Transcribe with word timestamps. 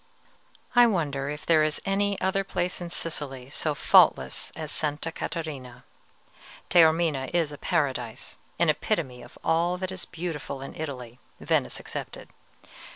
I 0.75 0.87
wonder 0.87 1.29
if 1.29 1.45
there 1.45 1.61
is 1.63 1.79
any 1.85 2.19
other 2.19 2.43
place 2.43 2.81
in 2.81 2.89
Sicily 2.89 3.51
so 3.51 3.75
faultless 3.75 4.51
as 4.55 4.71
Sta. 4.71 5.11
Catarina? 5.11 5.83
Taormina 6.71 7.29
is 7.35 7.51
a 7.51 7.57
paradise, 7.59 8.39
an 8.57 8.69
epitome 8.69 9.21
of 9.21 9.37
all 9.43 9.77
that 9.77 9.91
is 9.91 10.05
beautiful 10.05 10.59
in 10.63 10.73
Italy, 10.73 11.19
Venice 11.39 11.79
excepted. 11.79 12.29